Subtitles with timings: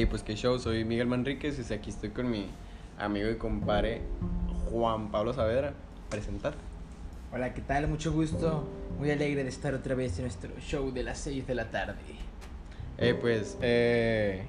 [0.00, 2.46] Hey, pues qué show, soy Miguel Manríquez y aquí estoy con mi
[2.98, 4.00] amigo y compadre
[4.70, 5.74] Juan Pablo Saavedra.
[6.08, 6.54] Presentar.
[7.34, 7.86] Hola, ¿qué tal?
[7.86, 8.66] Mucho gusto.
[8.98, 11.98] Muy alegre de estar otra vez en nuestro show de las 6 de la tarde.
[12.96, 14.44] Hey, pues, eh,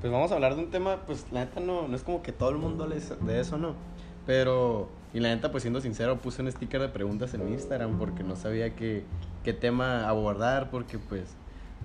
[0.00, 2.32] pues vamos a hablar de un tema, pues la neta no, no es como que
[2.32, 3.76] todo el mundo hable de eso, ¿no?
[4.26, 7.96] Pero, y la neta, pues siendo sincero, puse un sticker de preguntas en mi Instagram
[7.96, 9.04] porque no sabía qué,
[9.44, 11.36] qué tema abordar, porque pues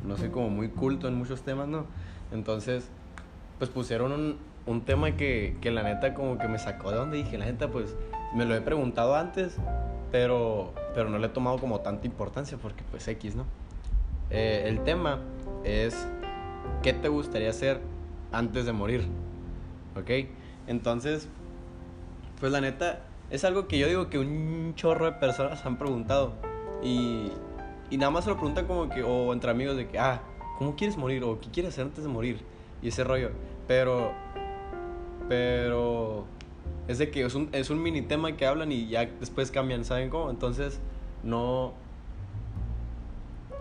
[0.03, 1.85] no soy como muy culto en muchos temas, ¿no?
[2.31, 2.89] Entonces,
[3.57, 7.17] pues pusieron un, un tema que, que la neta como que me sacó de donde
[7.17, 7.95] dije, la neta, pues
[8.33, 9.57] me lo he preguntado antes,
[10.11, 13.45] pero, pero no le he tomado como tanta importancia porque pues X, ¿no?
[14.29, 15.19] Eh, el tema
[15.63, 16.07] es,
[16.81, 17.79] ¿qué te gustaría hacer
[18.31, 19.05] antes de morir?
[19.95, 20.27] ¿Ok?
[20.67, 21.27] Entonces,
[22.39, 26.33] pues la neta, es algo que yo digo que un chorro de personas han preguntado.
[26.83, 27.31] Y,
[27.89, 30.21] y nada más se lo preguntan como que, o entre amigos de que, ah,
[30.57, 31.23] ¿cómo quieres morir?
[31.23, 32.43] O ¿qué quieres hacer antes de morir?
[32.85, 33.31] Y ese rollo.
[33.67, 34.13] Pero,
[35.27, 36.25] pero,
[36.87, 39.83] es de que es un, es un mini tema que hablan y ya después cambian,
[39.83, 40.29] ¿saben cómo?
[40.29, 40.79] Entonces,
[41.23, 41.73] no,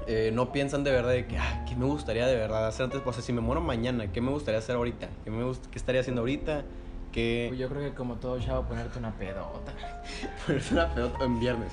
[0.06, 3.00] eh, no piensan de verdad de que, ah, ¿qué me gustaría de verdad hacer antes?
[3.02, 5.08] O sea, si me muero mañana, ¿qué me gustaría hacer ahorita?
[5.24, 6.62] ¿Qué, me gust- qué estaría haciendo ahorita?
[7.10, 7.46] ¿Qué...?
[7.48, 9.72] Pues yo creo que como todo chavo, ponerte una pedota.
[10.46, 11.72] Ponerse una pedota en viernes.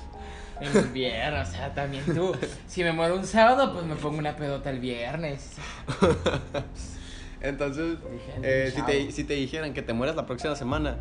[0.58, 2.34] En invierno, o sea, también tú.
[2.66, 5.56] Si me muero un sábado, pues me pongo una pedota el viernes.
[7.42, 7.98] Entonces,
[8.42, 10.96] eh, si, te, si te dijeran que te mueras la próxima semana,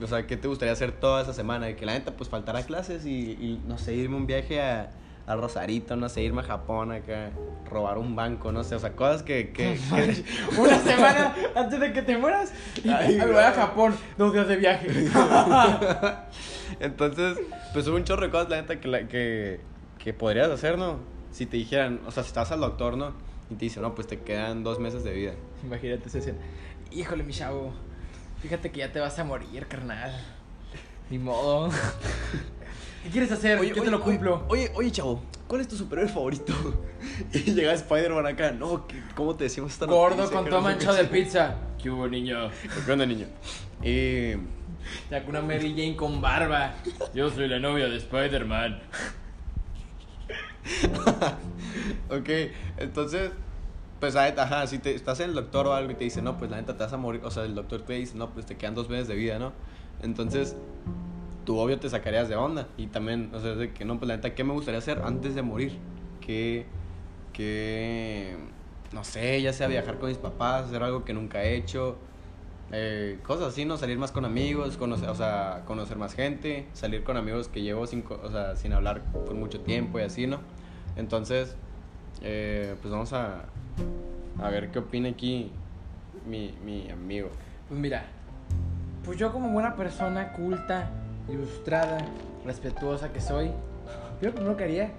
[0.00, 1.74] o sea, ¿qué te gustaría hacer toda esa semana?
[1.76, 4.90] Que la neta, pues faltará clases y, y, no sé, irme un viaje a,
[5.26, 7.30] a Rosarito, no sé, irme a Japón acá,
[7.70, 9.50] robar un banco, no sé, o sea, cosas que...
[9.52, 10.24] que, que-
[10.60, 13.52] Una semana antes de que te mueras, y Ay, a.
[13.52, 13.94] Japón.
[14.16, 14.88] Dos días de viaje.
[16.80, 17.38] Entonces,
[17.72, 19.60] pues hubo un chorro de cosas, la neta, que, la- que,
[19.98, 20.98] que podrías hacer, ¿no?
[21.32, 23.12] Si te dijeran, o sea, si estás al doctor, ¿no?
[23.50, 25.32] Y te dicen, no, pues te quedan dos meses de vida.
[25.64, 26.38] Imagínate esa escena.
[26.90, 27.72] Híjole, mi chavo.
[28.42, 30.12] Fíjate que ya te vas a morir, carnal.
[31.10, 31.70] Ni modo.
[33.04, 33.62] ¿Qué quieres hacer?
[33.64, 34.44] Yo te lo cumplo.
[34.48, 36.52] Oye, oye, chavo, ¿cuál es tu superhéroe favorito?
[37.32, 40.36] Y llega Spider-Man acá, no, ¿qué- ¿cómo te decimos esta Gordo noticia?
[40.40, 41.54] con todo manchado de pizza.
[41.80, 42.50] ¿Qué hubo, niño?
[42.84, 43.26] ¿Qué onda, niño?
[43.82, 44.32] Y...
[45.10, 46.74] Ya con una Mary Jane con barba.
[47.14, 48.80] Yo soy la novia de Spider-Man.
[52.10, 52.28] Ok,
[52.78, 53.30] entonces,
[54.00, 56.50] pues, ajá, si te, estás en el doctor o algo y te dice, no, pues
[56.50, 58.56] la neta te vas a morir, o sea, el doctor te dice, no, pues te
[58.56, 59.52] quedan dos meses de vida, ¿no?
[60.02, 60.56] Entonces,
[61.44, 64.16] tú obvio te sacarías de onda y también, o sea, de que no, pues la
[64.16, 65.78] neta, ¿qué me gustaría hacer antes de morir?
[66.20, 66.66] Que,
[67.32, 68.36] que,
[68.92, 71.96] no sé, ya sea viajar con mis papás, hacer algo que nunca he hecho,
[72.72, 73.76] eh, cosas así, ¿no?
[73.76, 77.86] Salir más con amigos, conocer, o sea, conocer más gente, salir con amigos que llevo
[77.86, 80.40] sin, o sea, sin hablar por mucho tiempo y así, ¿no?
[80.96, 81.56] Entonces,
[82.22, 83.44] eh, pues vamos a,
[84.42, 85.50] a ver qué opina aquí
[86.26, 87.30] mi, mi amigo.
[87.68, 88.04] Pues mira,
[89.04, 90.90] pues yo como buena persona culta,
[91.28, 91.98] ilustrada,
[92.44, 93.50] respetuosa que soy,
[94.20, 94.90] yo lo primero que haría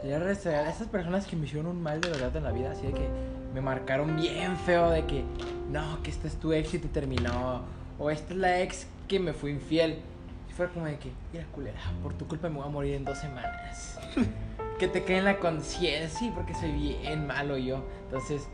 [0.00, 2.72] sería restaurar a esas personas que me hicieron un mal de verdad en la vida,
[2.72, 3.08] así de que
[3.54, 5.24] me marcaron bien feo de que
[5.70, 7.62] no, que esta es tu ex y te terminó,
[7.98, 10.00] o esta es la ex que me fue infiel.
[10.48, 13.04] Si fuera como de que, mira culera, por tu culpa me voy a morir en
[13.04, 13.98] dos semanas.
[14.82, 17.84] que te quede en la conciencia, porque soy bien malo yo.
[18.06, 18.48] Entonces,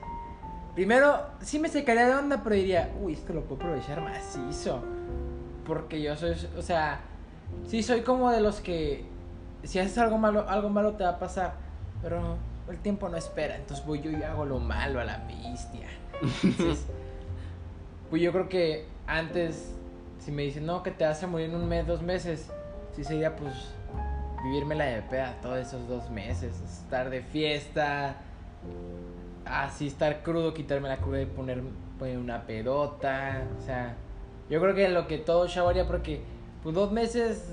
[0.74, 4.80] Primero, sí me sacaría de onda, pero diría, uy, esto lo puedo aprovechar macizo.
[5.66, 7.00] Porque yo soy, o sea,
[7.66, 9.04] sí soy como de los que
[9.64, 11.54] si haces algo malo, algo malo te va a pasar,
[12.00, 12.36] pero
[12.68, 15.88] el tiempo no espera, entonces voy yo y hago lo malo a la bestia.
[16.44, 16.86] Entonces,
[18.10, 19.74] pues yo creo que antes,
[20.20, 22.52] si me dicen, no, que te vas a morir en un mes, dos meses,
[22.94, 23.52] sí sería pues
[24.42, 28.16] vivirme la de peda todos esos dos meses, estar de fiesta,
[29.44, 31.62] así estar crudo, quitarme la cruda y poner,
[31.98, 33.42] poner una pedota.
[33.58, 33.96] O sea,
[34.50, 36.20] yo creo que lo que todo chavo haría, porque
[36.62, 37.48] pues dos meses,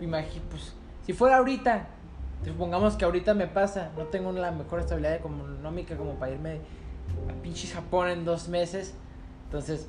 [0.00, 1.86] imagi- pues si fuera ahorita,
[2.44, 6.60] supongamos que ahorita me pasa, no tengo la mejor estabilidad económica como para irme
[7.28, 8.94] a pinches Japón en dos meses.
[9.44, 9.88] Entonces,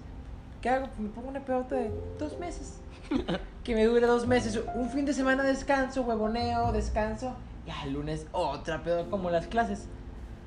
[0.62, 0.88] ¿qué hago?
[0.98, 2.80] Me pongo una pedota de dos meses.
[3.64, 4.60] que me dure dos meses.
[4.76, 7.36] Un fin de semana descanso, huevoneo, descanso.
[7.68, 9.88] Y al lunes otra pedota como las clases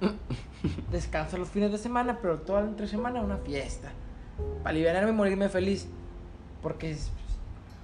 [0.90, 3.90] descanso los fines de semana, pero toda la entre semana una fiesta.
[4.62, 5.88] Para liberarme y morirme feliz.
[6.62, 7.10] Porque es-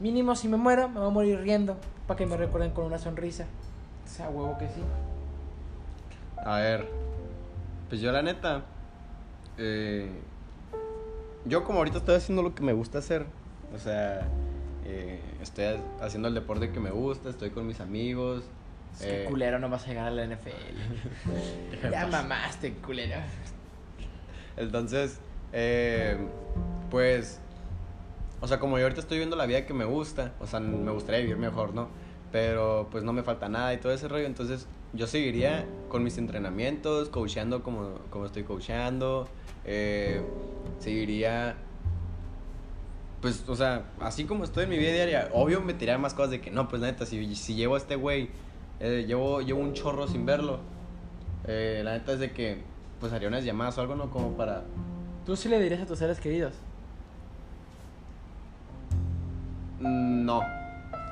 [0.01, 1.77] mínimo si me muero, me voy a morir riendo.
[2.07, 3.45] Para que me recuerden con una sonrisa.
[4.05, 4.83] O sea, huevo que sí.
[6.45, 6.89] A ver,
[7.89, 8.63] pues yo la neta,
[9.59, 10.09] eh,
[11.45, 13.27] yo como ahorita estoy haciendo lo que me gusta hacer,
[13.75, 14.27] o sea,
[14.89, 18.45] eh, estoy ha- haciendo el deporte que me gusta, estoy con mis amigos.
[18.99, 20.53] Es que eh, culero no vas a llegar a la NFL.
[21.93, 23.17] ya mamaste, culero.
[24.57, 25.21] Entonces,
[25.53, 26.19] Eh,
[26.91, 27.41] pues,
[28.43, 30.91] o sea, como yo ahorita estoy viviendo la vida que me gusta, o sea, me
[30.93, 31.89] gustaría vivir mejor, ¿no?
[32.33, 36.19] Pero pues no me falta nada y todo ese rollo, entonces yo seguiría con mis
[36.19, 39.27] entrenamientos, coacheando como, como estoy coacheando,
[39.65, 40.21] eh,
[40.81, 41.57] seguiría,
[43.21, 46.31] pues, o sea, así como estoy en mi vida diaria, obvio me tiraría más cosas
[46.31, 48.31] de que no, pues la neta, si, si llevo a este güey,
[48.81, 50.61] eh, llevo, llevo un chorro sin verlo,
[51.47, 52.63] eh, la neta es de que,
[53.01, 54.11] pues haría unas llamadas o algo, ¿no?
[54.11, 54.65] Como para
[55.29, 56.55] ¿Tú sí le dirías a tus seres queridos?
[59.79, 60.41] No,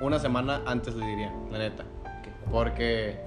[0.01, 1.85] una semana antes le diría, la neta.
[2.51, 3.19] Porque,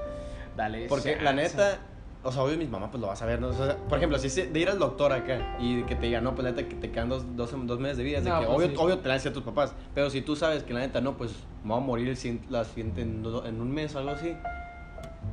[0.56, 0.86] Dale.
[0.86, 1.78] porque la neta,
[2.24, 3.48] o sea, obvio mi mamá pues lo va a saber, ¿no?
[3.48, 6.34] O sea, por ejemplo, si de ir al doctor acá y que te diga, no,
[6.34, 8.40] pues la neta que te quedan dos, dos, dos meses de vida, es de No,
[8.40, 8.76] que pues, obvio, sí.
[8.78, 11.16] obvio te la decir a tus papás, pero si tú sabes que la neta no,
[11.16, 11.32] pues
[11.62, 14.34] me voy a morir el la siguiente en, en un mes o algo así,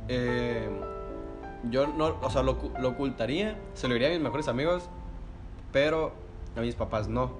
[0.08, 0.68] eh,
[1.70, 4.88] yo no, o sea, lo, lo ocultaría, se lo diría a mis mejores amigos,
[5.72, 6.12] pero
[6.56, 7.32] a mis papás no.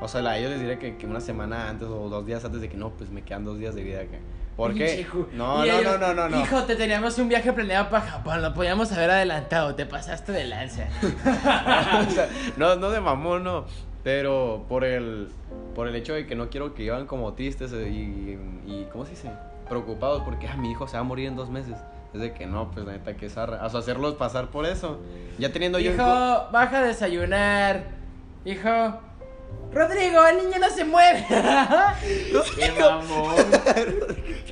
[0.00, 2.60] O sea, a ellos les diré que, que una semana antes o dos días antes
[2.60, 4.18] de que no, pues me quedan dos días de vida acá.
[4.56, 5.06] ¿Por qué?
[5.32, 6.40] No, no, no, no, no, no.
[6.40, 10.44] Hijo, te teníamos un viaje planeado para Japón, lo podíamos haber adelantado, te pasaste de
[10.44, 10.86] lanza.
[11.02, 13.64] O sea, no, no de mamón, no.
[14.02, 15.28] Pero por el,
[15.74, 18.38] por el hecho de que no quiero que iban como tristes eh, y,
[18.70, 19.30] y ¿cómo se dice?
[19.68, 21.76] Preocupados porque ah, mi hijo se va a morir en dos meses.
[22.12, 23.64] Es de que no, pues la neta que zarra.
[23.64, 24.98] O sea, hacerlos pasar por eso.
[25.38, 25.92] Ya teniendo yo...
[25.92, 27.84] Hijo, baja a desayunar.
[28.44, 28.98] Hijo.
[29.72, 31.24] Rodrigo, el niño no se mueve.
[31.28, 33.36] Qué mamón.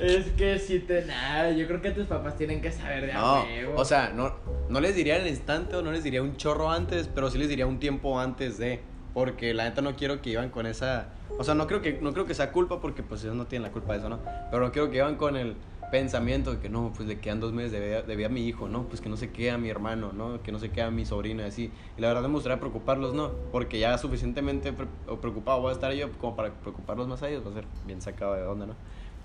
[0.01, 3.19] Es que si te nada, yo creo que tus papás tienen que saber de a
[3.21, 4.33] No, o sea, no,
[4.69, 7.37] no les diría en el instante o no les diría un chorro antes, pero sí
[7.37, 8.81] les diría un tiempo antes de.
[9.13, 11.09] Porque la neta no quiero que iban con esa.
[11.37, 13.63] O sea, no creo que, no creo que sea culpa porque pues ellos no tienen
[13.67, 14.19] la culpa de eso, ¿no?
[14.51, 15.55] Pero no quiero que iban con el
[15.89, 18.45] pensamiento de que no, pues le quedan dos meses de vida, de vida a mi
[18.45, 18.83] hijo, ¿no?
[18.83, 20.43] Pues que no se queda mi hermano, ¿no?
[20.43, 21.73] Que no se queda mi sobrino y así.
[21.97, 23.31] Y la verdad me gustaría preocuparlos, ¿no?
[23.51, 24.85] Porque ya suficientemente pre-
[25.19, 28.01] preocupado voy a estar yo como para preocuparlos más a ellos, va a ser bien
[28.03, 28.75] sacado de onda, ¿no?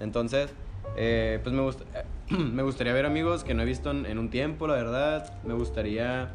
[0.00, 0.52] Entonces,
[0.96, 1.85] eh, pues me, gust-
[2.31, 5.32] me gustaría ver amigos que no he visto en, en un tiempo, la verdad.
[5.44, 6.31] Me gustaría,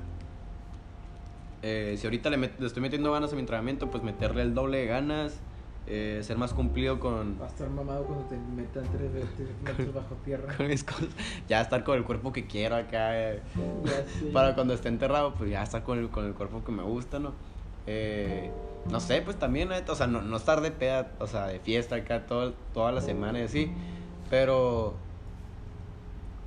[1.62, 4.78] eh, si ahorita le, le estoy metiendo ganas a mi entrenamiento, pues meterle el doble
[4.80, 5.40] de ganas,
[5.88, 9.94] eh, ser más cumplido con, Va a estar mamado cuando te metan tres tres metros
[9.94, 10.54] bajo tierra.
[10.58, 11.10] con mis cosas.
[11.48, 13.20] Ya estar con el cuerpo que quiero acá.
[13.20, 13.42] eh.
[14.34, 17.20] Para cuando esté enterrado, pues ya estar con el, con el cuerpo que me gusta,
[17.20, 17.34] ¿no?
[17.88, 18.52] Eh,
[18.92, 21.96] no sé, pues también, o sea, no, no estar de peda, o sea, de fiesta
[21.96, 23.72] acá todo, toda la semana y así,
[24.30, 24.96] pero,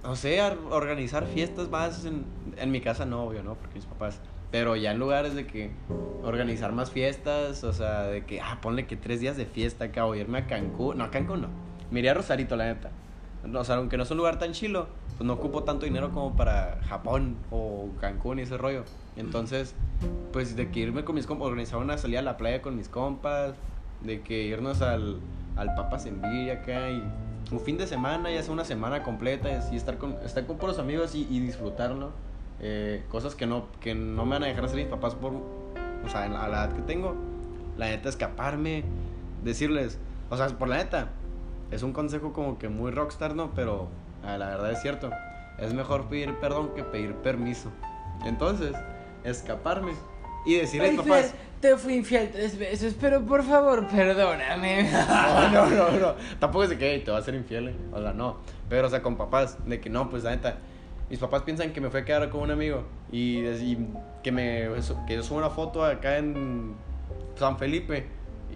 [0.03, 2.25] no sé, ar- organizar fiestas más en,
[2.56, 3.55] en mi casa no, obvio, ¿no?
[3.55, 5.71] Porque mis papás, pero ya en lugares de que
[6.23, 10.05] organizar más fiestas, o sea, de que, ah, ponle que tres días de fiesta acá,
[10.06, 11.49] o irme a Cancún, no, a Cancún no,
[11.91, 12.91] me iría a Rosarito, la neta.
[13.44, 14.87] O sea, aunque no es un lugar tan chilo,
[15.17, 18.85] pues no ocupo tanto dinero como para Japón o Cancún y ese rollo.
[19.17, 19.75] Entonces,
[20.33, 22.89] pues de que irme con mis compas, organizar una salida a la playa con mis
[22.89, 23.55] compas,
[24.03, 25.21] de que irnos al,
[25.56, 26.89] al Papas en Villa acá
[27.50, 30.79] un fin de semana, ya sea una semana completa, y estar con, estar con puros
[30.79, 32.11] amigos y, y disfrutarlo.
[32.61, 36.09] Eh, cosas que no, que no me van a dejar hacer mis papás por, o
[36.09, 37.15] sea, a la edad que tengo.
[37.77, 38.85] La neta, escaparme,
[39.43, 39.99] decirles,
[40.31, 41.09] o sea, por la neta,
[41.72, 43.50] es un consejo como que muy rockstar, ¿no?
[43.54, 43.88] Pero
[44.24, 45.10] ah, la verdad es cierto.
[45.58, 47.70] Es mejor pedir perdón que pedir permiso.
[48.24, 48.72] Entonces,
[49.24, 49.93] escaparme
[50.46, 51.26] y decirle a mis papás.
[51.26, 54.91] Fer, te fui infiel tres veces, pero por favor, perdóname.
[55.52, 56.14] No, no, no, no.
[56.38, 57.76] Tampoco es de que "Ey, te va a ser infiel, eh".
[57.93, 58.38] o sea, no.
[58.69, 60.58] Pero, o sea, con papás, de que no, pues la neta.
[61.10, 63.88] Mis papás piensan que me fui a quedar con un amigo y, y
[64.22, 64.70] que me
[65.06, 66.74] que yo subo una foto acá en
[67.36, 68.06] San Felipe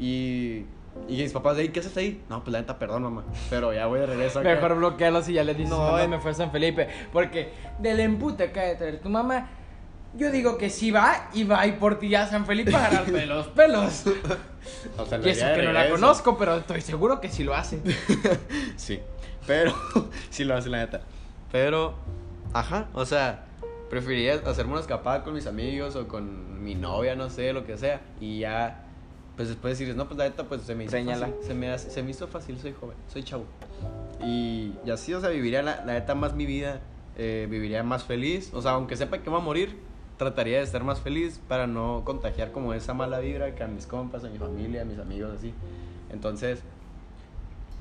[0.01, 0.65] y,
[1.09, 2.23] y mis papás de ahí, ¿qué haces ahí?
[2.29, 3.25] No, pues la neta, perdón, mamá.
[3.49, 4.49] Pero ya voy de regreso acá.
[4.49, 6.09] Mejor bloquearlos y ya le dices, No, mamá, eh.
[6.09, 6.89] me fue a San Felipe.
[7.13, 9.49] Porque del empute acaba de traer tu mamá.
[10.15, 13.27] Yo digo que sí va y va y por ti a San Felipe a agarrarte
[13.27, 14.05] los pelos.
[14.97, 17.81] O sea, Y eso que no la conozco, pero estoy seguro que sí lo hace.
[18.77, 19.01] Sí,
[19.47, 19.75] pero
[20.31, 21.03] sí lo hace la neta.
[21.53, 21.95] Pero,
[22.53, 23.45] ajá, o sea,
[23.91, 27.77] preferiría hacerme una escapada con mis amigos o con mi novia, no sé, lo que
[27.77, 28.01] sea.
[28.21, 28.86] Y ya,
[29.37, 31.27] pues después decirles, no, pues la neta, pues se me hizo Señala.
[31.27, 31.43] fácil.
[31.47, 33.45] Se me, hace- se me hizo fácil, soy joven, soy chavo.
[34.25, 36.81] Y, y así, o sea, viviría la, la neta más mi vida,
[37.19, 38.51] eh, viviría más feliz.
[38.55, 39.79] O sea, aunque sepa que va a morir,
[40.17, 43.87] trataría de estar más feliz para no contagiar como esa mala vibra que a mis
[43.87, 45.53] compas, a mi familia, a mis amigos, así.
[46.11, 46.61] Entonces,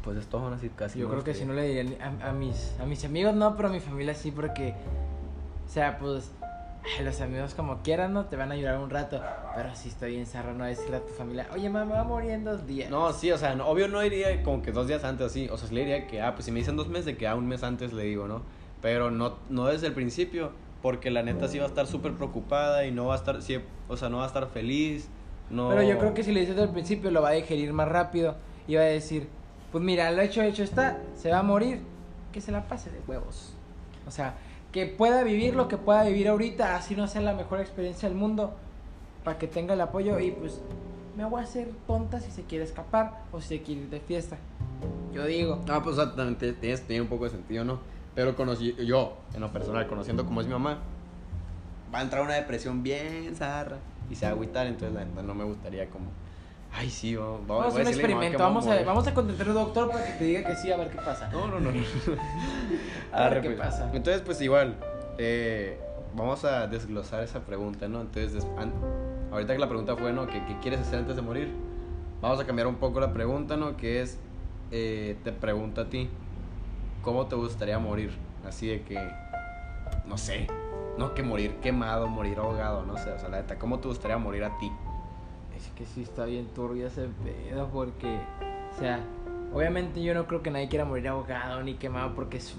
[0.04, 1.00] pues es todo así casi.
[1.00, 1.42] Yo creo que gustaría.
[1.42, 4.14] si no le diría a, a mis, a mis amigos no, pero a mi familia
[4.14, 4.74] sí, porque,
[5.66, 6.32] o sea, pues,
[7.04, 8.26] los amigos como quieran, ¿no?
[8.26, 9.22] Te van a ayudar un rato,
[9.56, 12.44] pero si estoy encerrado, no decirle a tu familia, oye, mamá, va a morir en
[12.44, 12.90] dos días.
[12.90, 15.48] No, sí, o sea, no- obvio no iría como que dos días antes así.
[15.50, 17.28] O sea, sí le diría que, ah, pues si me dicen dos meses, de que
[17.28, 18.42] ah, un mes antes le digo, ¿no?
[18.82, 22.86] Pero no, no desde el principio, porque la neta sí va a estar súper preocupada
[22.86, 23.58] y no va a estar, sí,
[23.88, 25.08] o sea, no va a estar feliz.
[25.50, 25.70] No...
[25.70, 28.36] Pero yo creo que si le dices al principio lo va a digerir más rápido
[28.68, 29.28] y va a decir,
[29.72, 31.80] pues mira, lo hecho, hecho está, se va a morir,
[32.32, 33.54] que se la pase de huevos.
[34.08, 34.36] O sea,
[34.72, 38.18] que pueda vivir lo que pueda vivir ahorita, así no sea la mejor experiencia del
[38.18, 38.56] mundo,
[39.26, 40.62] para que tenga el apoyo y pues
[41.18, 44.00] me voy a hacer tonta si se quiere escapar o si se quiere ir de
[44.00, 44.38] fiesta.
[45.12, 45.62] Yo digo.
[45.68, 47.80] Ah, pues exactamente, tiene, tiene un poco de sentido, ¿no?
[48.14, 50.80] Pero conocí, yo, en lo personal, conociendo cómo es mi mamá,
[51.94, 53.78] va a entrar una depresión bien zarra
[54.10, 56.06] y se va a agüitar, entonces la neta no me gustaría como,
[56.74, 59.56] ay sí, vamos, Vamos a hacer un experimento, vamos a, vamos a contratar a un
[59.56, 61.30] doctor para que te diga que sí, a ver qué pasa.
[61.30, 61.72] No, no, no.
[63.12, 63.60] A ver qué pues.
[63.60, 63.90] pasa.
[63.94, 64.76] Entonces, pues igual,
[65.18, 65.80] eh,
[66.16, 68.02] vamos a desglosar esa pregunta, ¿no?
[68.02, 68.46] Entonces,
[69.36, 70.28] ahorita que la pregunta fue, ¿no?
[70.28, 71.50] ¿Qué, qué quieres hacer antes de morir?
[72.22, 73.76] Vamos a cambiar un poco la pregunta, ¿no?
[73.78, 74.18] Que es,
[74.72, 76.10] eh, te pregunto a ti,
[77.02, 78.12] ¿cómo te gustaría morir?
[78.48, 78.98] Así de que,
[80.08, 80.48] no sé,
[80.98, 84.18] no que morir quemado, morir ahogado, no sé, o sea, la neta, ¿cómo te gustaría
[84.18, 84.72] morir a ti?
[85.58, 88.20] Es que sí está bien turbio ese pedo porque,
[88.76, 89.00] o sea,
[89.54, 92.56] obviamente yo no creo que nadie quiera morir ahogado ni quemado porque es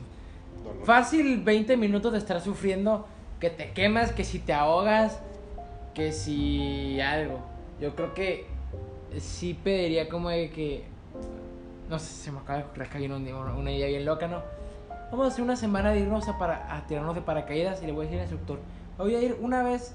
[0.85, 3.07] fácil 20 minutos de estar sufriendo
[3.41, 5.21] que te quemas, que si te ahogas,
[5.97, 7.41] que si algo.
[7.81, 8.47] Yo creo que
[9.19, 10.85] sí pediría como de que,
[11.89, 14.43] no sé, se me acaba de ocurrir acá viene una, idea bien loca, ¿no?
[15.11, 17.93] Vamos a hacer una semana de irnos a, para, a tirarnos de paracaídas y le
[17.93, 18.59] voy a decir al instructor,
[18.99, 19.95] voy a ir una vez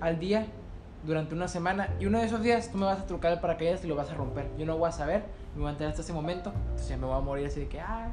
[0.00, 0.46] al día
[1.04, 3.82] durante una semana y uno de esos días tú me vas a trucar el paracaídas
[3.84, 4.50] y lo vas a romper.
[4.58, 7.16] Yo no voy a saber, me voy a enterar hasta ese momento, entonces me voy
[7.16, 8.12] a morir así de que, ah,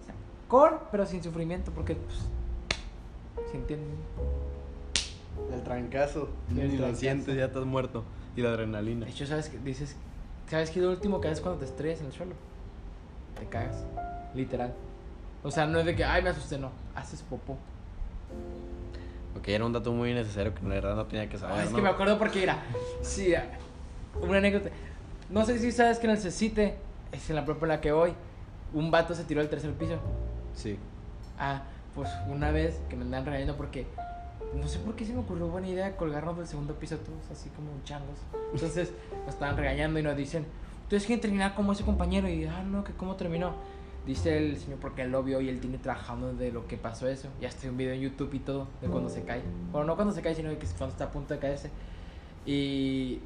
[0.00, 0.14] o sea,
[0.48, 2.26] con, pero sin sufrimiento, porque, pues,
[3.50, 3.98] ¿se entienden?
[5.52, 8.04] El trancazo, El ni lo sientes, ya estás muerto.
[8.36, 9.06] Y la adrenalina.
[9.06, 9.58] De hecho, ¿sabes qué?
[9.58, 9.96] Dices,
[10.48, 12.34] ¿sabes qué es lo último que haces cuando te estrellas en el suelo?
[13.38, 13.84] Te cagas,
[14.34, 14.72] literal.
[15.42, 17.58] O sea, no es de que, ay, me asusté, no, haces popó.
[19.36, 21.58] Ok, era un dato muy innecesario que la verdad no tenía que saber.
[21.58, 21.76] Ah, es ¿no?
[21.76, 22.62] que me acuerdo porque, mira,
[23.02, 23.44] sí, ah,
[24.20, 24.70] una anécdota.
[25.30, 26.76] No sé si sabes que en el CECITE,
[27.12, 28.14] es en la propia en la que voy,
[28.72, 29.98] un vato se tiró al tercer piso.
[30.54, 30.78] Sí.
[31.38, 31.62] Ah,
[31.94, 33.86] pues una vez que me andan regañando porque
[34.54, 37.48] no sé por qué se me ocurrió buena idea colgarnos del segundo piso todos así
[37.50, 38.18] como changos.
[38.52, 38.92] Entonces
[39.24, 40.44] nos estaban regañando y nos dicen,
[40.82, 43.54] ustedes quieren terminar como ese compañero y ah no, que cómo terminó.
[44.06, 47.08] Dice el señor porque él lo vio y él tiene trabajando de lo que pasó
[47.08, 47.28] eso.
[47.40, 49.42] Ya está un video en YouTube y todo de cuando se cae.
[49.70, 51.70] Bueno, no cuando se cae, sino que cuando está a punto de caerse.
[52.44, 53.20] Y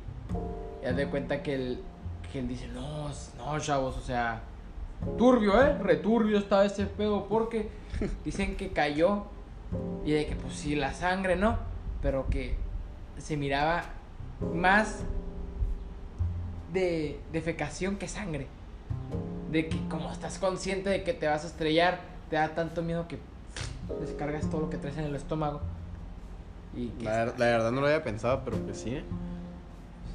[0.82, 1.82] ya de cuenta que él,
[2.30, 4.42] que él dice, no, no, chavos, o sea,
[5.16, 5.78] turbio, ¿eh?
[5.78, 7.70] Returbio estaba ese pedo porque
[8.24, 9.24] dicen que cayó
[10.04, 11.56] y de que pues sí, la sangre, ¿no?
[12.02, 12.56] Pero que
[13.18, 13.84] se miraba
[14.54, 15.02] más
[16.72, 18.46] de defecación que sangre.
[19.50, 23.06] De que como estás consciente de que te vas a estrellar, te da tanto miedo
[23.08, 23.18] que
[24.00, 25.60] descargas todo lo que traes en el estómago.
[26.74, 28.90] Y que La, ver- la verdad no lo había pensado, pero pues sí.
[28.96, 29.04] ¿eh?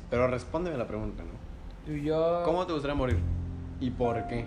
[0.10, 1.94] Pero respóndeme la pregunta, ¿no?
[1.96, 2.44] yo...
[2.46, 3.18] ¿Cómo te gustaría morir?
[3.80, 4.46] ¿Y por qué?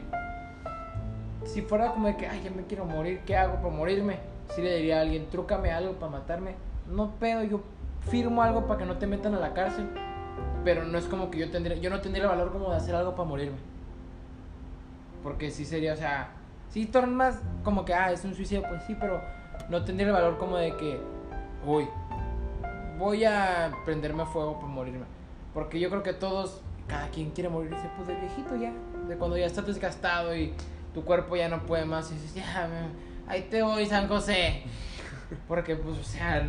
[1.44, 4.18] Si fuera como de que, ay, ya me quiero morir, ¿qué hago para morirme?
[4.54, 6.54] Si le diría a alguien, trúcame algo para matarme.
[6.88, 7.60] No pedo, yo
[8.08, 9.88] firmo algo para que no te metan a la cárcel.
[10.64, 12.94] Pero no es como que yo tendría, yo no tendría el valor como de hacer
[12.94, 13.56] algo para morirme.
[15.22, 16.28] Porque sí sería, o sea,
[16.68, 19.20] si tornan más como que, ah, es un suicidio, pues sí, pero
[19.70, 21.00] no tendría el valor como de que,
[21.66, 21.86] uy,
[22.98, 25.04] voy a prenderme fuego para morirme.
[25.54, 28.72] Porque yo creo que todos, cada quien quiere morirse, pues de viejito ya,
[29.08, 30.52] de cuando ya estás desgastado y
[30.92, 34.62] tu cuerpo ya no puede más y dices, ya, me- ahí te voy, San José.
[35.48, 36.46] Porque, pues, o sea,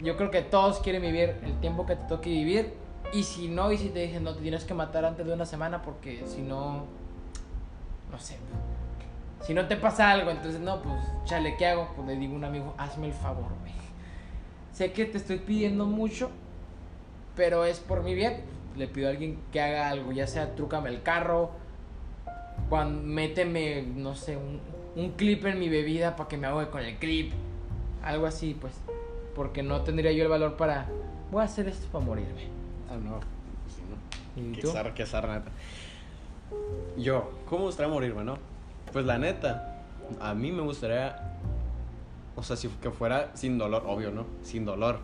[0.00, 2.74] yo creo que todos quieren vivir el tiempo que te toque vivir.
[3.12, 5.46] Y si no, y si te dicen, no, te tienes que matar antes de una
[5.46, 6.86] semana porque si no,
[8.10, 8.36] no sé,
[9.42, 11.90] si no te pasa algo, entonces, no, pues, chale, ¿qué hago?
[11.94, 13.74] Pues le digo a un amigo, hazme el favor, güey.
[14.72, 16.30] Sé que te estoy pidiendo mucho,
[17.36, 18.42] pero es por mi bien.
[18.76, 21.52] Le pido a alguien que haga algo, ya sea trúcame el carro,
[22.68, 24.60] cuando, méteme, no sé, un,
[24.96, 27.32] un clip en mi bebida para que me ahogue con el clip.
[28.02, 28.72] Algo así, pues.
[29.34, 30.86] Porque no tendría yo el valor para.
[31.30, 32.48] Voy a hacer esto para morirme.
[32.90, 33.20] Ah, no.
[33.20, 34.42] Pues sí, no.
[34.50, 34.68] ¿Y Qué tú?
[34.68, 35.50] zarra, qué zarra, neta.
[36.96, 38.38] Yo, ¿cómo me gustaría morirme, no?
[38.92, 39.82] Pues la neta,
[40.20, 41.38] a mí me gustaría.
[42.36, 44.26] O sea, si que fuera sin dolor, obvio, ¿no?
[44.42, 44.98] Sin dolor,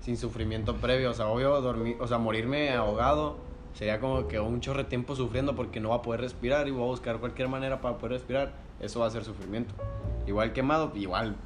[0.00, 1.10] sin sufrimiento previo.
[1.10, 3.36] O sea, obvio, dormir, o sea, morirme ahogado
[3.74, 6.70] sería como que un chorre de tiempo sufriendo porque no va a poder respirar y
[6.70, 8.52] voy a buscar cualquier manera para poder respirar.
[8.82, 9.74] Eso va a ser sufrimiento.
[10.26, 11.36] Igual quemado, igual.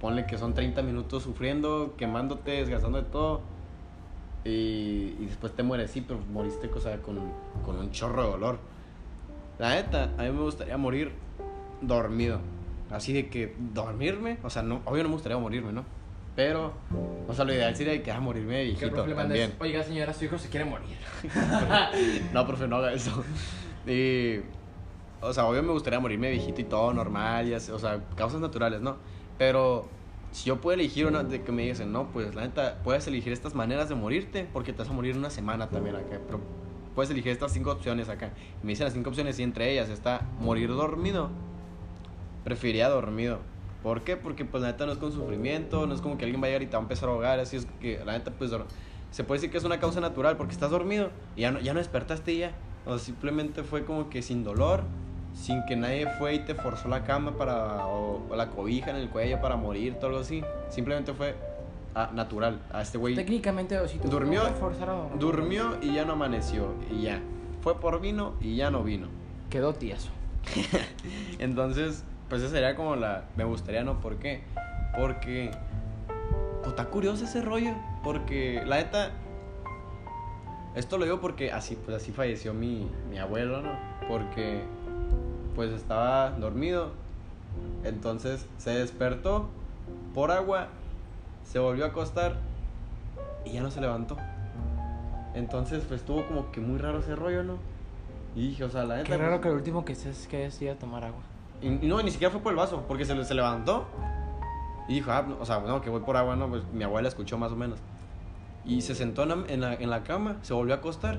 [0.00, 3.40] Ponle que son 30 minutos sufriendo, quemándote, desgastando de todo.
[4.44, 7.18] Y, y después te mueres, sí, pero moriste o sea, con,
[7.64, 8.58] con un chorro de dolor.
[9.58, 11.12] La neta, a mí me gustaría morir
[11.80, 12.40] dormido.
[12.90, 15.84] así de que dormirme, o sea, no, obvio no me gustaría morirme, ¿no?
[16.36, 16.72] Pero,
[17.26, 19.32] o sea, lo ideal sería que a morirme de viejito también.
[19.32, 20.96] es, Oiga, señora, su hijo se quiere morir.
[22.32, 23.24] no, profe, no haga eso.
[23.86, 24.40] Y,
[25.20, 28.40] o sea, obvio me gustaría morirme viejito y todo normal, y así, o sea, causas
[28.40, 28.96] naturales, ¿no?
[29.38, 29.88] Pero
[30.32, 33.32] si yo puedo elegir una de que me dicen, no, pues la neta, puedes elegir
[33.32, 36.20] estas maneras de morirte porque te vas a morir en una semana también acá.
[36.26, 36.40] Pero
[36.94, 38.32] puedes elegir estas cinco opciones acá.
[38.62, 41.30] Y me dicen las cinco opciones y entre ellas está morir dormido.
[42.44, 43.38] Preferiría dormido.
[43.82, 44.16] ¿Por qué?
[44.16, 46.56] Porque pues la neta no es con sufrimiento, no es como que alguien va a
[46.56, 48.50] y te va a empezar a ahogar, así es que la neta pues
[49.10, 51.72] se puede decir que es una causa natural porque estás dormido y ya no, ya
[51.72, 52.52] no despertaste y ya.
[52.84, 54.82] O simplemente fue como que sin dolor,
[55.40, 58.96] sin que nadie fue y te forzó la cama para, o, o la cobija en
[58.96, 60.42] el cuello para morir, todo algo así.
[60.68, 61.36] Simplemente fue
[61.94, 62.60] ah, natural.
[62.72, 67.02] A este güey Técnicamente, si tú Durmió- no forzaron, durmió y ya no amaneció y
[67.02, 67.20] ya.
[67.62, 69.08] Fue por vino y ya no vino.
[69.50, 70.10] Quedó tieso.
[71.38, 73.24] Entonces, pues esa sería como la...
[73.36, 74.00] Me gustaría, ¿no?
[74.00, 74.42] ¿Por qué?
[74.98, 75.50] Porque...
[76.58, 77.72] Pues está curioso ese rollo.
[78.02, 79.10] Porque la neta...
[80.74, 83.70] Esto lo digo porque así, pues así falleció mi, mi abuelo, ¿no?
[84.06, 84.62] Porque
[85.58, 86.90] pues estaba dormido.
[87.82, 89.48] Entonces se despertó
[90.14, 90.68] por agua,
[91.42, 92.36] se volvió a acostar
[93.44, 94.16] y ya no se levantó.
[95.34, 97.54] Entonces pues estuvo como que muy raro ese rollo, ¿no?
[98.36, 99.08] Y dije, o sea, la neta...
[99.08, 101.22] Qué raro pues, que el último que estés que hayas ido a tomar agua.
[101.60, 103.84] y, no, ni siquiera fue por el vaso, porque se, se levantó
[104.86, 107.08] y dijo, ah, no, o sea, no, que voy por agua, no, pues mi abuela
[107.08, 107.80] escuchó más o menos.
[108.64, 111.18] Y se sentó en la, en la, en la cama, se volvió a acostar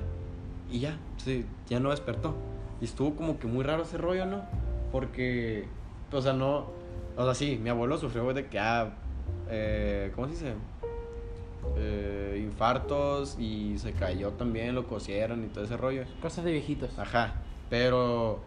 [0.70, 2.34] y ya, sí, ya no despertó.
[2.80, 4.42] Y estuvo como que muy raro ese rollo, ¿no?
[4.92, 5.66] Porque,
[6.12, 6.66] o sea, no,
[7.16, 8.94] o sea, sí, mi abuelo sufrió de que, ah,
[9.48, 10.54] eh, ¿cómo se dice?
[11.76, 16.04] Eh, infartos y se cayó también, lo cosieron y todo ese rollo.
[16.22, 16.98] Cosas de viejitos.
[16.98, 17.34] Ajá,
[17.68, 18.40] pero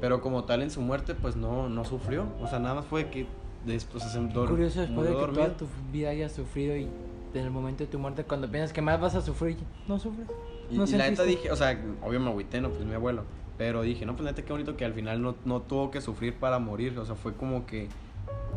[0.00, 3.08] pero como tal en su muerte pues no no sufrió, o sea, nada más fue
[3.08, 3.26] que
[3.64, 5.44] después se Curioso después de que dormido.
[5.44, 6.88] toda tu vida hayas sufrido y
[7.34, 9.56] en el momento de tu muerte cuando piensas que más vas a sufrir,
[9.86, 10.26] no sufres.
[10.70, 13.24] Y, no y la neta dije, o sea, obvio me agüité, no, pues mi abuelo,
[13.58, 16.34] pero dije, no, pues neta qué bonito que al final no, no tuvo que sufrir
[16.38, 17.88] para morir, o sea, fue como que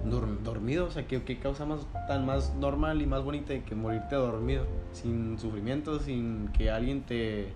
[0.06, 3.76] dur- dormido, o sea, ¿qué, qué causa más tan más normal y más bonita que
[3.76, 7.54] morirte dormido, sin sufrimiento, sin que alguien te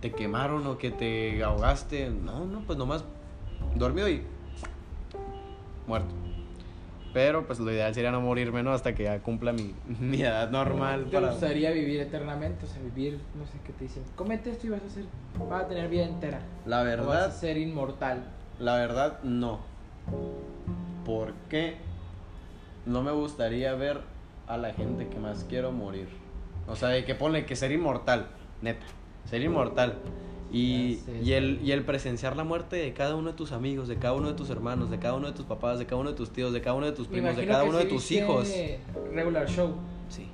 [0.00, 3.04] te quemaron o que te ahogaste, no, no, pues nomás
[3.74, 4.22] dormido y
[5.86, 6.14] muerto.
[7.14, 8.72] Pero pues lo ideal sería no morirme, ¿no?
[8.72, 11.06] Hasta que ya cumpla mi, mi edad normal.
[11.06, 12.66] ¿Te para- gustaría vivir eternamente?
[12.66, 14.02] O sea, vivir, no sé qué te dicen.
[14.16, 15.04] Comete esto y vas a ser,
[15.48, 16.40] vas a tener vida entera.
[16.66, 18.24] La O vas a verdad, ser inmortal.
[18.58, 19.60] la verdad, no.
[21.06, 21.76] Porque
[22.86, 24.00] no me gustaría ver
[24.46, 26.08] a la gente que más quiero morir.
[26.66, 28.26] O sea, de que ponle que ser inmortal,
[28.62, 28.84] neta.
[29.26, 29.98] Ser inmortal.
[30.54, 33.96] Y, y, el, y el presenciar la muerte de cada uno de tus amigos, de
[33.96, 36.16] cada uno de tus hermanos, de cada uno de tus papás, de cada uno de
[36.16, 38.54] tus tíos, de cada uno de tus primos, de cada uno de sí tus hijos.
[39.12, 39.72] Regular show.
[40.08, 40.28] Sí.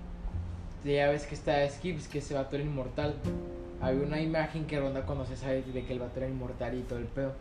[0.85, 3.15] Ya ves que está Skips, que ese vato era inmortal.
[3.81, 6.83] Había una imagen que ronda cuando se sabe de que el vato era inmortal y
[6.83, 7.33] todo el pedo.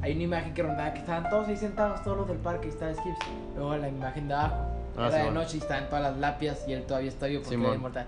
[0.00, 2.70] Hay una imagen que rondaba que estaban todos ahí sentados, todos los del parque, y
[2.70, 3.18] estaba Skips.
[3.56, 4.54] Luego la imagen de abajo,
[4.96, 5.34] Ah, era de Simón.
[5.34, 7.66] noche y estaban todas las lapias y él todavía está vivo porque Simón.
[7.70, 8.06] era inmortal.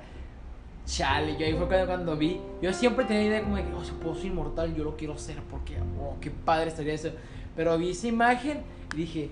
[0.90, 2.40] Chale, yo ahí fue cuando, cuando vi.
[2.60, 5.16] Yo siempre tenía idea como de que, oh, si puedo ser inmortal, yo lo quiero
[5.16, 7.10] ser porque, oh, qué padre estaría eso.
[7.54, 8.62] Pero vi esa imagen
[8.94, 9.30] y dije,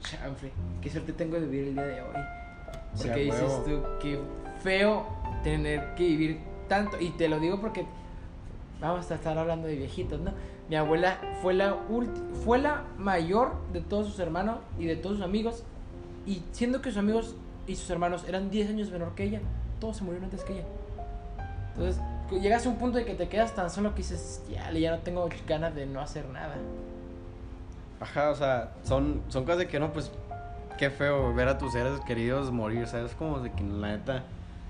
[0.00, 0.50] chanfle,
[0.82, 2.08] qué suerte tengo de vivir el día de hoy.
[2.96, 3.62] Porque a dices huevo.
[3.64, 4.18] tú, qué
[4.62, 5.06] feo
[5.42, 7.00] tener que vivir tanto.
[7.00, 7.86] Y te lo digo porque
[8.80, 10.32] vamos a estar hablando de viejitos, ¿no?
[10.68, 15.16] Mi abuela fue la, ulti- fue la mayor de todos sus hermanos y de todos
[15.16, 15.64] sus amigos.
[16.26, 17.36] Y siendo que sus amigos
[17.66, 19.40] y sus hermanos eran 10 años menor que ella,
[19.80, 20.64] todos se murieron antes que ella.
[21.76, 22.02] Entonces,
[22.40, 24.98] llegas a un punto de que te quedas tan solo que dices, ya, ya no
[24.98, 26.56] tengo ganas de no hacer nada.
[28.00, 30.10] Ajá, o sea, son, son cosas de que no, pues,
[30.78, 33.14] qué feo ver a tus seres queridos morir, ¿sabes?
[33.14, 34.24] Como de que la neta,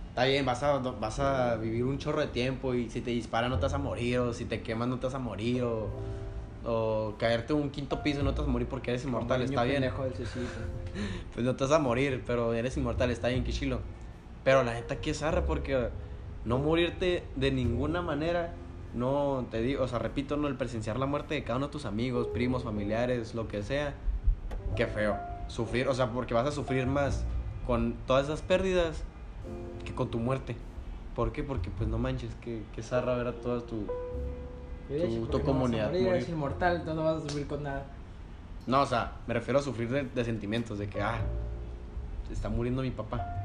[0.09, 3.51] está bien, vas a, vas a vivir un chorro de tiempo y si te disparan
[3.51, 5.89] no te vas a morir, o si te queman no te vas a morir, o,
[6.65, 9.83] o caerte un quinto piso no te vas a morir porque eres inmortal, está bien.
[9.83, 9.93] del.
[11.33, 13.79] Pues no te vas a morir, pero eres inmortal, está bien, qué chilo.
[14.43, 15.91] Pero la neta, qué zarra, porque
[16.45, 18.53] no morirte de ninguna manera,
[18.95, 21.73] no te digo, o sea, repito, no, el presenciar la muerte de cada uno de
[21.73, 23.95] tus amigos, primos, familiares, lo que sea,
[24.77, 25.17] qué feo.
[25.49, 27.25] Sufrir, o sea, porque vas a sufrir más
[27.67, 29.03] con todas esas pérdidas
[29.85, 30.57] que con tu muerte.
[31.15, 31.43] ¿Por qué?
[31.43, 33.87] Porque, pues no manches, que, que zarra ver a toda tu.
[34.89, 36.03] Tu- ¿por tu qué no vas a comunidad morir?
[36.03, 36.17] morir.
[36.17, 37.85] Eres inmortal, no, no vas a sufrir con nada.
[38.67, 41.19] No, o sea, me refiero a sufrir de, de sentimientos, de que, ah,
[42.31, 43.40] está muriendo mi papá.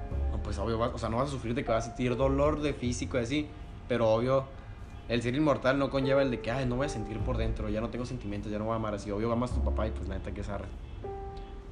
[0.45, 2.73] Pues obvio, o sea, no vas a sufrir de que vas a sentir dolor de
[2.73, 3.47] físico y así,
[3.89, 4.45] pero obvio,
[5.09, 7.67] el ser inmortal no conlleva el de que, ay, no voy a sentir por dentro,
[7.69, 9.09] ya no tengo sentimientos, ya no voy a amar así.
[9.09, 10.67] Obvio, amas a tu papá y pues neta que zarra.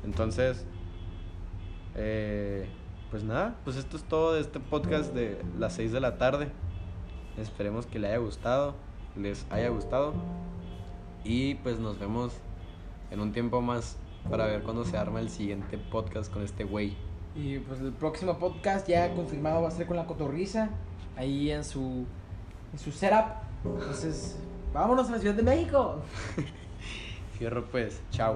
[0.03, 0.65] Entonces,
[1.95, 2.67] eh,
[3.11, 6.49] pues nada, pues esto es todo de este podcast de las 6 de la tarde.
[7.37, 8.73] Esperemos que le haya gustado,
[9.15, 10.13] les haya gustado.
[11.23, 12.33] Y pues nos vemos
[13.11, 13.97] en un tiempo más
[14.29, 16.95] para ver cuándo se arma el siguiente podcast con este güey.
[17.35, 20.69] Y pues el próximo podcast ya confirmado va a ser con la cotorriza.
[21.17, 22.05] Ahí en su,
[22.71, 23.25] en su setup.
[23.65, 24.37] Entonces,
[24.73, 26.01] vámonos a la Ciudad de México.
[27.37, 28.35] Fierro pues, chao.